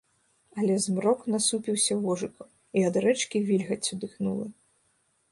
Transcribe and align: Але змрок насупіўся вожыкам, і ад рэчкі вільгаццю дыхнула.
Але 0.59 0.75
змрок 0.85 1.19
насупіўся 1.33 1.97
вожыкам, 2.05 2.47
і 2.81 2.85
ад 2.89 2.97
рэчкі 3.05 3.37
вільгаццю 3.51 3.93
дыхнула. 4.05 4.47